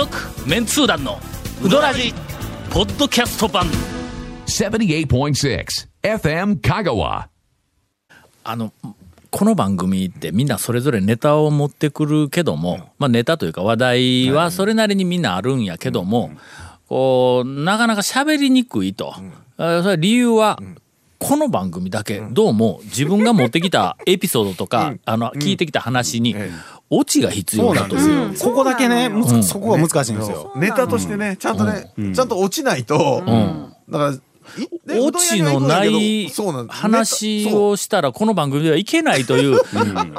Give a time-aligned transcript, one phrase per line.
[0.00, 0.16] 続
[0.48, 1.18] メンツー団の
[1.62, 2.14] ウドラジ
[2.70, 3.66] ポッドキャスト版。
[4.46, 5.66] 78.6
[6.02, 7.26] FM Kagawa.
[8.42, 8.72] あの
[9.30, 16.30] この番組ってみんなそれぞれネタを持ってくるけども、まあ、ネタというか話題はそれなりにみんなあるんやけども、
[16.88, 19.12] こうなかなか喋りにくいと、
[19.58, 20.58] あそれ理由は、
[21.20, 26.34] この番組だけどうも自分が持ってきた エピソードとか、あの聞いてきた話に
[26.88, 28.38] オチが必要だという。
[28.38, 29.10] ここだけね、
[29.42, 30.50] そこが難しいんですよ。
[30.56, 33.22] ネタとしてね、ちゃんとね、ちゃんと落ちないと、
[33.90, 34.14] だから、
[34.98, 36.28] オチのない
[36.68, 39.60] 話をしたらこの番組ではいけないという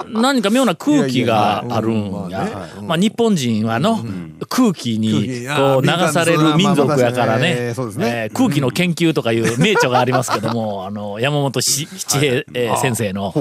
[0.09, 2.43] 何か妙な空気があるんいや。
[2.43, 2.87] いややうん。
[2.87, 3.99] まあ日本人はの
[4.49, 7.73] 空気にこう流される民族やからね。
[8.33, 13.33] 空気の研究とかいう名著がありますけどもあの山本し七平えー先生の。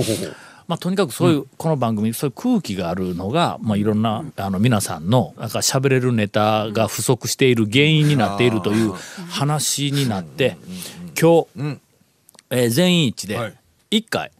[0.70, 8.92] まあ、とにかくそういう、この番組そういう空気があるのが、まあ、いろんな、あの皆さんのなんか喋れるネタが不足している原因になっているという
[9.30, 10.56] 話になって
[11.20, 11.80] 今日、
[12.50, 13.50] えー全員一致はい。
[13.50, 13.56] で
[13.90, 14.30] 一回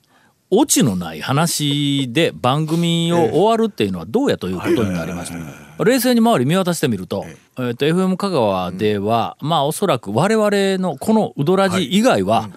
[0.51, 5.85] オチのない話で番組を終わるっていうのはどうやということになりました。
[5.85, 7.25] 冷静に周り見渡してみると、
[7.59, 12.49] えっと FM 香川では、まあおそらく我々のこのウドラジ以外は、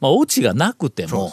[0.00, 1.32] まあオチがなくても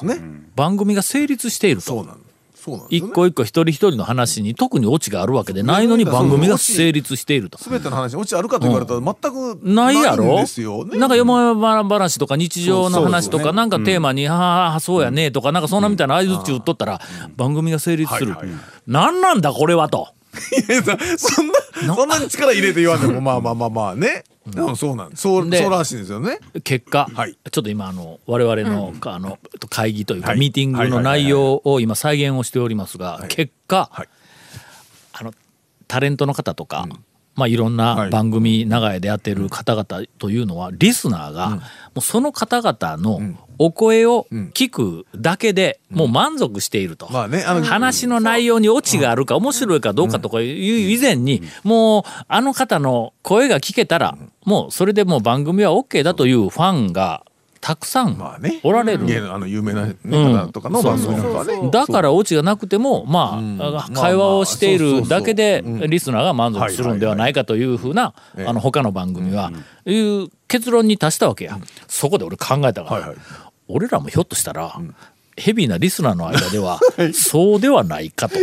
[0.56, 1.88] 番組が成立していると。
[1.88, 2.22] そうなん
[2.62, 3.08] そうなんでね。
[3.08, 7.58] 一個一個一人一人の話に特にオチがあるわけでないのに番組が成立していると。
[7.58, 10.34] すべての話に落ちあるかと言われたら全くないやろ？
[10.34, 11.00] んですよね。
[11.00, 17.02] なんかよもやま話とか日常の話とかなんかテーマに「はあそうやね」とかなんかそんなみたいな相づち打っとったら
[17.36, 20.10] 番組が成立するはいはいはい「何なんだこれは」と。
[20.70, 20.82] いや
[21.18, 24.24] そんなそんなに力入れて言わんでもまあまあまあまあね。
[24.46, 24.76] うん。
[24.76, 25.22] そうなんです。
[25.22, 26.40] そうでそうらしいんですよね。
[26.64, 27.38] 結果、はい。
[27.52, 29.38] ちょっと今あの我々の,、あの
[29.70, 30.40] 会議というか、はい。
[30.40, 34.10] ミーティングの内容を今再現をしておりますが、結果、はい。
[35.14, 35.34] あの
[35.88, 36.88] タレントの方とか、
[37.36, 38.10] まあ、いろんなはい。
[38.10, 41.60] 番組長屋でやってる方々というのはリスナーがも
[41.98, 43.20] うその方々の
[43.58, 47.12] お声を聞くだけでもう満足していると。
[47.12, 57.24] まあねあの話の内容にオチがあるか面白いかどうかとかいう以前にもうあの方の声が聞けたらもうそれでもう番組は OK だというファンが
[57.62, 58.60] たくさんまあね。
[58.64, 59.06] おられる。
[59.06, 60.34] 芸能あの有名なねうん。
[60.34, 61.70] 方とかの番組なんかはね。
[61.72, 69.52] だからオチがなくてもまあ会話をしているだけでリスナーが満足するんではないかというふうなええあの他の番組は
[69.86, 71.60] いう結論に達したわけや。
[71.88, 73.02] そこで俺考えたから。
[73.02, 73.18] はいはい。
[73.68, 74.76] 俺らもひょっとしたら
[75.38, 76.80] ヘビーなリスナーの間では
[77.14, 78.36] そうではないかと。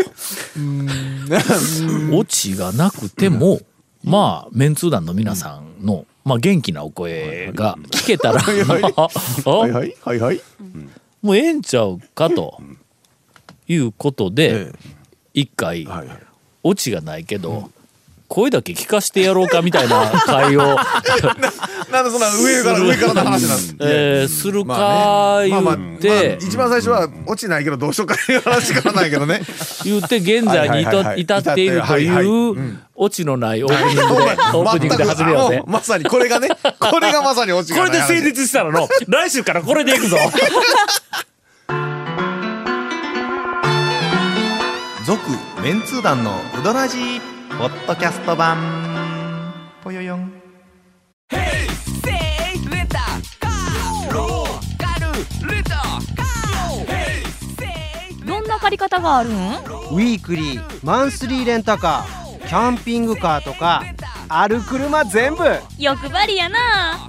[2.12, 3.60] オチがなくても
[4.04, 8.40] まあメンツー団の皆さんのまあ元気なお声が聞けたら。
[8.40, 8.60] はい
[9.46, 9.50] あ？
[9.50, 9.84] はいは
[10.14, 10.18] い。
[10.20, 10.40] はい。
[11.22, 12.60] もうええんちゃうかと
[13.66, 14.72] いうことでえ
[15.34, 15.88] 一回。
[16.64, 17.70] オチがないけど
[18.28, 20.60] 声だけ聞かしてやろうかみたいな会を、
[21.90, 23.76] なんでそんな上から上からの話なんです。
[23.80, 26.38] えーするか言って。
[26.42, 29.40] 一番最初は落ちないけどどうしようかいう話からないけどね。
[29.84, 30.82] 言って現在に
[31.22, 33.64] 至っているとはいうオチのない。
[33.64, 34.22] オープニングで
[34.54, 35.04] オープニングで。
[35.04, 35.62] 始めようぜ。
[35.66, 40.18] まさにこれがね、これがまさに落ちこれで成立したらの 来週からこれでいくぞ。
[45.06, 45.22] 続
[45.62, 47.27] メンツー団のウドラジー
[47.58, 48.56] ポッドキャスト版。
[49.82, 50.32] ぽよよん。
[58.24, 59.32] どんな借り方があるん？
[59.32, 63.82] ウィークリーマンスリーレンタカーキャンピングカーとか
[64.28, 65.42] ある車全部。
[65.78, 67.07] 欲張りやな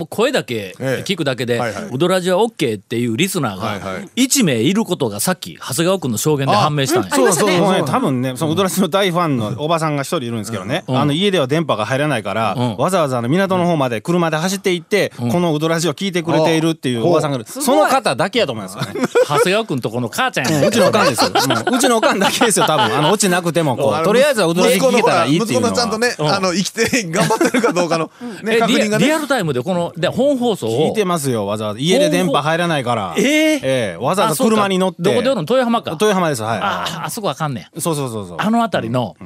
[0.00, 1.04] もう声だけええ。
[1.04, 7.10] 聞くだけではいはい「ウドラジは OK」っていうリスナーがい1名いることがさっき長谷川君の証言で判明したんや。
[7.10, 7.58] そうそうね。
[7.58, 7.86] そう。
[7.86, 10.96] 多分ねそのウドラジの大ファンのおばさんが一人いるんですけどね、うん。
[10.98, 12.76] あの家では電波が入らないから、うん。
[12.76, 17.44] わざわざあの港の方まで車で走って行って、このウドラジを聞いてくれているっていうおばさんがいる。
[17.46, 19.02] その方だけやと思いますよね。
[19.28, 21.30] 長谷川君とこの母ちゃんやねうちのおかんですよ。
[21.30, 22.96] もううちのおかんだけですよ、多分。
[22.96, 25.72] あの、落ちなくても、こう、とりあえずはうどらじ聞けたらいいっていうのは。
[25.72, 28.10] 息子のちゃんとね、あの生きて頑張ってるかどうかの
[28.42, 29.04] ねえ確認がね。
[29.04, 31.80] リアリアルタイムでこので本放送を聞いてますよ、わざわざ。
[31.80, 33.14] 家で電波入らないから。
[33.16, 33.24] えー？
[33.24, 33.60] え
[33.94, 35.02] えわざわざ車に乗って。
[35.02, 35.40] どこでの？
[35.42, 36.58] 豊浜か豊浜です、はい。
[36.58, 38.36] あああそこあかんねんそうそうそうそう。
[38.40, 39.16] あの辺りの、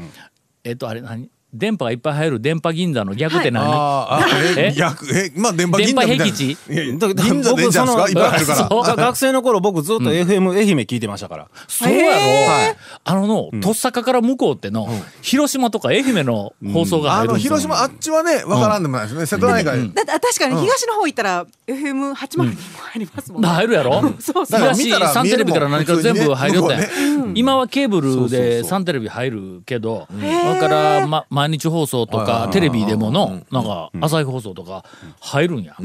[0.65, 1.29] えっとあれ何？
[1.55, 4.29] 電波がいっぱい入る電波銀座の逆って何、あーあ
[4.59, 4.75] ええ？
[4.77, 6.25] 逆えまあ電波銀座みたいな。
[6.25, 6.51] 電波僻地？
[6.53, 8.21] いやいやだ銀座でいいんじゃないですか？
[8.21, 8.69] いっぱい入るから。
[8.69, 11.47] そうが学生の頃僕ずっと FM 愛媛聞いてましたから。
[11.69, 14.89] そうやろ、あのの、とっさかから向こうっての、
[15.23, 17.51] 広島とか愛媛の放送が入るんですよ。
[17.57, 19.27] 広島あっちはねわからんでもないですね。
[19.27, 19.93] 瀬戸内海。
[19.95, 23.49] だって確かに東の方行ったら FM802 も入りますもんね。
[23.49, 24.01] 入るやろ？
[24.19, 24.47] そうそう。
[24.47, 34.85] だから見たら東サンテレビから何から全部入るよったんや見えるもん今はケーブルでサンテレビ入るけどだから、ま、毎日放送とかテレビでものなんか朝日放送とか
[35.21, 35.77] 入るんや、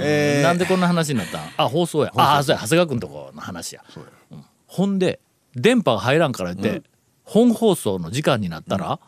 [0.00, 0.42] えー。
[0.42, 1.40] なんでこんな話になったん？
[1.56, 2.12] あ放送や。
[2.16, 2.60] あそうや。
[2.60, 3.82] 長谷川君とこの話や。
[4.30, 4.44] うん。
[4.66, 5.20] ほんで
[5.54, 6.82] 電波が入らんからって、
[7.24, 9.00] 本放送の時間になったら、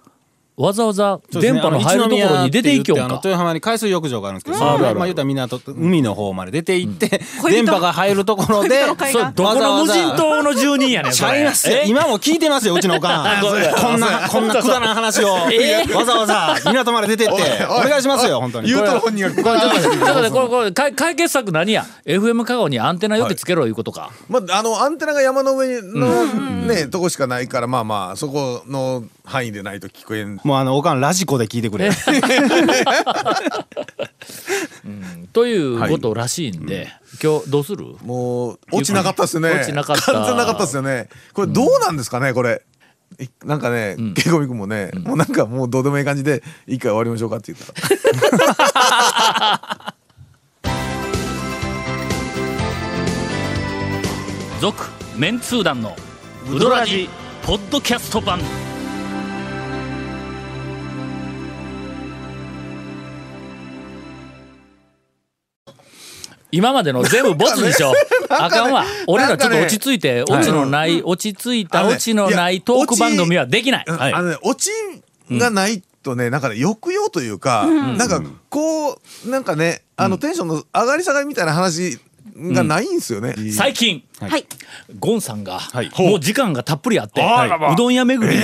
[0.54, 3.04] わざわざ電波の入るところに出ていきよんか？
[3.06, 11.30] あの豊浜に海水浴場があるんですけど、そのまあ言うたら港と海の方まで出て行って、 電波が入るところで それどこの無人島の住人やねんちそれ。
[11.30, 13.40] ゃいます今も聞いてますようちのおかん。
[13.42, 15.32] こんなこんなくだらん話を。
[15.94, 17.64] わざわざ港まで出てって。
[17.70, 18.68] お願いしますよ本当に。
[18.68, 30.40] 言うとる本人がこれちょっとこれこれ解解決策何や？FM 香川にアンテナよけつけろいうことか、まあ、あのアンテナが山の上のね、とこしかないからまあまあそこの範囲でないと聞こえん。
[30.44, 31.90] もうあのおかんラジコで聞いてくれ。
[35.32, 36.88] ということらしいんで、
[37.22, 37.96] 今日どうする？
[38.02, 39.50] もう落ちなかったっすよね。
[39.50, 40.12] 落ちなかった。
[40.12, 41.08] 完全なかったっすよね。
[41.32, 42.62] これどうなんですかねこれ。
[43.20, 47.72] いなんかね、ケイコミ君もね、もうなんかもうどうでもいい感じで一回終わりましょうかって言った。
[49.42, 49.94] ら
[54.60, 54.84] 続
[55.16, 55.94] メンツー団の
[56.52, 57.08] ウドラジ
[57.42, 58.38] ポッドキャスト版。
[66.50, 67.94] 今までの全部ボツにしよう。
[68.28, 68.84] あかんわ。
[69.06, 73.84] 俺らちょっと落ち着いてオチのない落ち着いたあのねオチのないトーク番組はできない。
[73.88, 74.12] はい。
[74.12, 74.68] あのねオチ
[75.30, 77.66] がないとねなんかね抑揚というか、
[77.96, 81.98] なんかこうなんかねあのテンションの上がり下がりみたいな話
[82.36, 84.46] がないんですよね、最近はい。
[84.98, 85.90] ゴンさんがい。
[86.00, 88.40] もう時間がたっぷりあってあらまうどん屋巡りを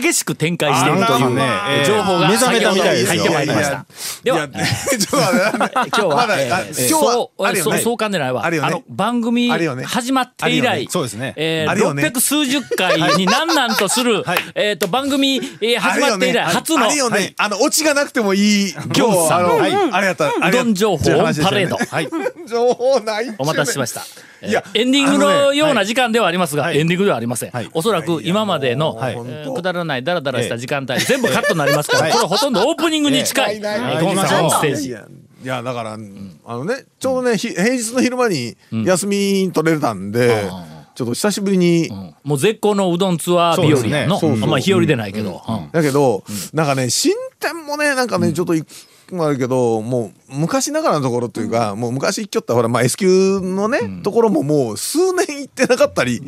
[0.00, 3.22] 激しく展開しているというえー情報が目覚めたみたいですよ。
[3.24, 3.86] 入ってまいりました
[4.22, 9.50] では今日は、えー今日はそうそうそうかんでないわあの番組
[9.84, 22.08] 始まって以来そうですねえーあるよね600数十回になんなんとするはいえーと番組えーあ始まって以来初のあるよね、あのオチがなくてもいい今日ゴンさんあの、うれやどん情報オンパレードはい
[22.46, 24.02] 情報ないお待たせしました。
[24.42, 26.78] いやエンディングのような時間ではありますが、はい。
[26.78, 27.50] エンディングではありません。
[27.50, 27.68] はい。
[27.72, 28.98] おそらく今までの、
[29.54, 32.12] くだらないダラダラした時間帯、全部カットになりますから、はい。
[32.12, 34.90] これほとんどオープニングに近い、ゴンさんのステージ。
[35.42, 35.98] いやだから、あ
[36.56, 40.50] のねちょうどねひ平日の昼間に休み取れたんで、
[40.94, 42.14] ちょっと久しぶりに、うん。
[42.24, 45.70] もう絶好のうどんツアー日和やの、ねまあ日和でないけど、うん。
[45.72, 48.54] だけど、なんかね進展もねなんかね、ちょっと
[49.10, 56.22] いもあるけどもう昔ながらのところというか、もう昔行っちゃったほら、まあ、S 級のね、ところももう数年行ってなかったり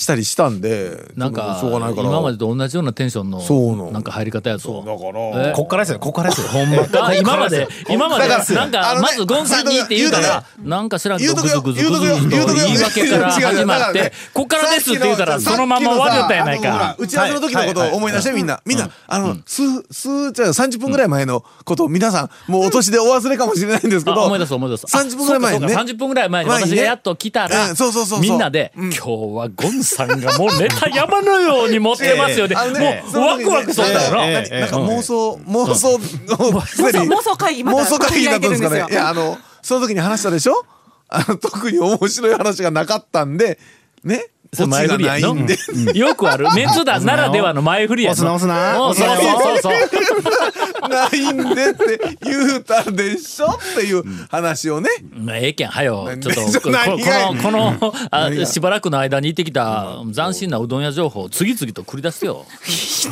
[0.00, 2.08] したりしたんでなんかしょうがないから。
[2.08, 3.70] 今までと同じようなテンションのそう。
[3.72, 4.82] なのなんか入り方やと。
[4.82, 5.50] だから。
[5.50, 5.52] え？
[5.54, 7.14] こっからですよこっからですよほんまか？
[7.20, 16.96] 今まで今までなんかまずゴンさんにって言うからなんか知らんけどグズグズグズと言うとくよ言い訳から始まってこっからですって言うたらそのまま終わったやないか。
[16.98, 32.54] 打ち合わせの時のことを思い出してみんなみんなあの数数じゃあ30分ぐらい前のことを皆さんもうお年でお忘れかもしれないんですけどあ思い出す思い出す30分ぐらい前にねあそうかそうか30分ぐらい前私がやっと来たらうんそうそうそうそうみんなで今日はゴンさんがもうネタ山のように持ってますよね。
[32.54, 34.26] もうワクワクしとったよな。
[34.26, 38.86] ええなんか妄想妄想の妄想会議妄想会議だったんですかね。
[38.90, 40.64] いやあのその時に話したでしょ？
[41.08, 43.58] あの特に面白い話がなかったんで
[44.04, 44.26] ね？
[44.52, 45.34] そオチがれ前振りやの？
[45.34, 45.98] ないんで。
[45.98, 46.48] よくある。
[46.54, 48.82] メンツ団ならではの前振りや押すな押すな。
[48.82, 50.88] おそう押すなそうそうそう。
[50.90, 54.90] ないんでって言うたでしょっていう話をね。
[55.14, 55.68] まあええけん。
[55.68, 56.04] はよ。
[56.06, 62.44] 何ちょっとこのこのこのあしばらくの間に行ってきた斬新なうどん屋情報を次々と繰り出すよ。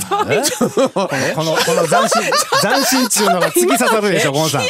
[0.09, 0.25] この
[1.35, 2.23] このこの斬新
[2.61, 4.63] 斬新っちゅうのが突き刺さるでしょゴンさん。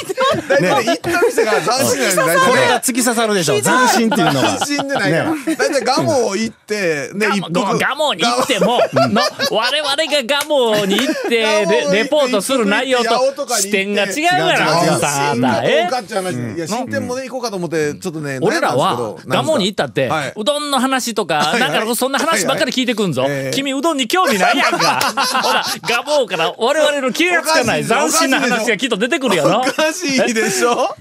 [0.48, 4.48] 大体行った店が斬新なんで大体これねが突き刺さるでしょ斬新っていうのが。
[4.58, 5.34] 斬新でないから。
[5.56, 9.22] 大体ガモ行ってね一服ガガモに行ってもの
[9.56, 20.32] 我々がガモに行ってレレポートする内容と視点が違うからさんあんた新え新店もね行こうかと思ってちょっとね俺らはガモに行ったって、はい。
[20.36, 23.22] うどんの話とか、いなんかそんな話ばっかり聞いてくんぞ。
[23.22, 25.00] はいはいええ君うどんに興味ないやんか。
[25.42, 29.64] ほら、ガモから我々の気がつかない斬新な話がきっと出てくるやろお。
[29.72, 30.94] かしいでしょ？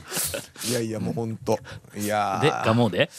[0.65, 1.59] いやいやもうほんと
[1.95, 2.41] いやー。
[2.41, 3.09] で、ガモで？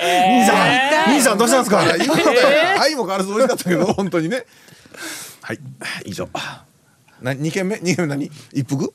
[0.00, 1.96] 兄さん兄さんどうしたんですか？
[1.96, 2.38] 今のね
[2.78, 4.44] 愛も変わらず美味しかったけど本当にね。
[5.42, 5.58] はい。
[6.04, 6.28] 以上。
[7.22, 7.78] な二軒目？
[7.80, 8.30] 二軒目何？
[8.52, 8.92] 一服？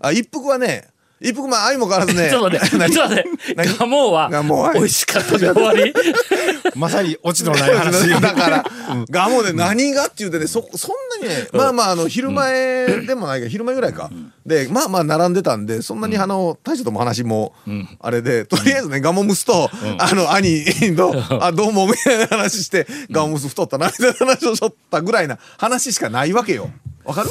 [0.00, 0.88] あ一服はね
[1.22, 2.28] 一服まあ相も変わらずね。
[2.30, 3.24] ちょっと待って、ちょっと待っ
[3.54, 4.72] て、ガモはガモは。
[4.74, 5.92] 美味しかったで終わり？
[6.76, 8.08] まさにオチのない話。
[8.20, 8.64] だから、
[9.10, 14.10] ガモで何がって言うてね、そ、そんなにね、まあまあ、あの、昼前でもないけど、昼前ぐらいか。
[14.46, 17.54] で、まあまあ、並んでたんで、そんなにあの、大将とも話も、
[18.00, 20.64] あれで、とりあえずね、ガモムスと、あの、兄
[20.96, 21.14] と、
[21.44, 26.70] あ、どうも、みたいな話して、ガモムス太ったな、みたいな話をしとったぐらいな話しかないわけよ。
[27.04, 27.30] わかる？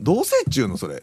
[0.00, 1.02] どうせっちゅうの、それ。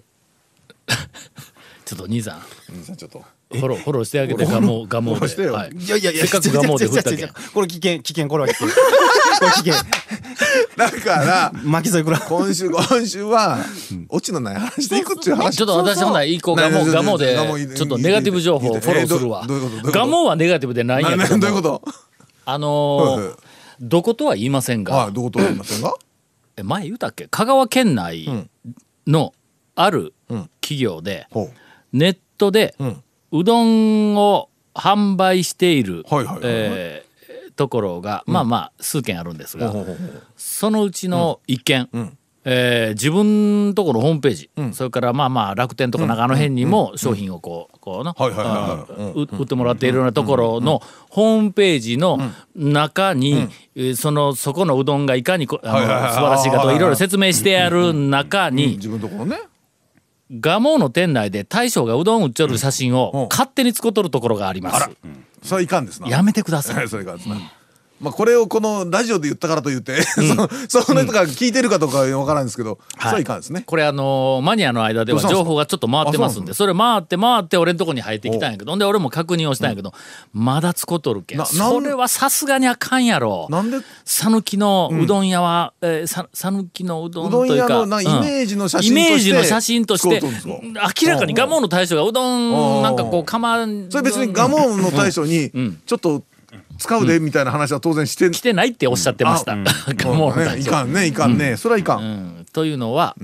[1.94, 2.42] ちょっと兄さん、
[2.74, 3.24] 兄さんちょっと。
[3.52, 5.50] フォロー、フォローしてあげて、ガモ、ガモで。
[5.50, 8.68] はいいやいやいや、せっかくガモで振ったけこれ危険、危険、これは危険。
[8.70, 8.74] こ
[9.46, 9.74] れ危険。
[10.76, 12.20] だから、巻き添えくら。
[12.20, 13.60] 今週、今週は、
[14.10, 15.56] オチのない話でいくっていう話。
[15.56, 17.38] ちょっと私ほな一個ガモ、ガモで、
[17.76, 19.46] ちょっとネガティブ情報をフォローするわ
[19.92, 21.82] ガモはネガティブでないんやなけどどういうこと
[22.46, 23.36] あの
[23.80, 25.94] どことは言いませんがはい、、どこと言いませんが
[26.58, 28.28] え前言うたっけ香川県内
[29.06, 29.34] の
[29.76, 31.52] あるうん企業で、ほ
[31.94, 32.76] ネットで
[33.32, 33.44] う。
[33.44, 36.04] どんを販売している
[36.44, 37.14] えー
[37.56, 39.72] ところが、まあまあ数軒あるんですが、
[40.36, 42.18] そのうちの一軒、うん。
[42.46, 44.74] えー自分とこのホームページ、ん。
[44.74, 48.14] それからまあまあ楽天とか長野辺にも商品をこうこうな
[49.16, 52.20] 売ってもらっているようなところのホームページの
[52.56, 59.38] 中に、えーそのそこのうどんがいかにこあの素晴らしいかとかいろいろ説明してある中に自分のところね。
[60.42, 64.90] 蒲生の店内で大将がうどん売っちょる写真うんを勝手に使っとるところがあります。
[65.44, 66.08] それはいかんですな。
[66.08, 66.88] やめてくださはいい。
[66.90, 67.36] それいかんですな。
[68.04, 70.04] まあこれをこのラジオで言ったからと言って、
[70.68, 73.24] そその人が聞いてるかどうかは分からんですけど、はい。
[73.24, 73.64] かんですね？
[73.66, 79.94] これあのマニアの間では情報がちょっと回ってますんででそれ回って回って俺のとこに入ってきたんやけどで俺も確認をしたんやけど
[80.34, 83.48] まだ使っとるけそれはさすがにあかんやろ。
[83.50, 83.78] なんで？
[84.04, 85.74] 讃岐のうどん屋は
[86.34, 95.82] 讃岐のうどんというかイメージの写真イとしてメージの写真として明らかに蒲生の大将がうどんなんかこう釜それ別にガモンの大将にん。
[95.86, 96.24] ちょっと
[96.78, 99.56] 使うでみたいな話は当然して来てないっておっしゃってました。
[99.56, 101.58] 蒲生のねいかんねいかんね。
[101.58, 102.06] それはいかうん。
[102.42, 103.16] んというのは、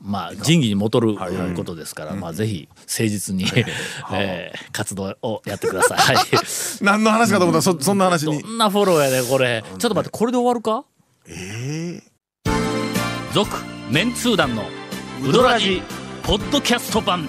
[0.00, 1.16] まあ仁義に戻る
[1.54, 3.44] ことですから、まあぜひ誠実に、
[4.12, 5.98] えー活動をやってください。
[6.16, 6.26] はい。
[6.82, 7.58] 何の話かと思った。
[7.58, 8.40] らそそんな話に。
[8.42, 9.64] どんなフォローやでこれ。
[9.66, 10.84] ちょっと待ってこれで終わるか？
[11.26, 12.02] え
[13.34, 13.50] 続
[13.90, 14.64] メンツー団の
[15.22, 15.82] ウドラジ
[16.22, 17.28] ポッドキャスト版。